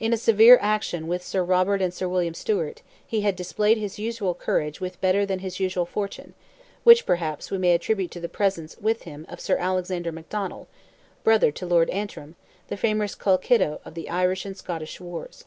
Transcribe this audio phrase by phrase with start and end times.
[0.00, 4.00] In a severe action with Sir Robert and Sir William Stewart, he had displayed his
[4.00, 6.34] usual courage with better than his usual fortune,
[6.82, 10.66] which, perhaps, we may attribute to the presence with him of Sir Alexander McDonnell,
[11.22, 12.34] brother to Lord Antrim,
[12.66, 15.44] the famous Colkitto of the Irish and Scottish wars.